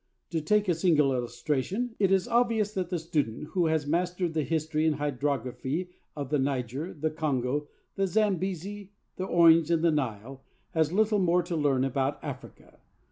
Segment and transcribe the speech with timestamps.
[0.31, 4.41] To take a single illustration, it is obvious that the student who has mastered the
[4.41, 10.41] history and hydrography of the Niger, the Congo, the Zambesi, the Orange, and the Nile
[10.71, 12.79] has little more to learn about Africa.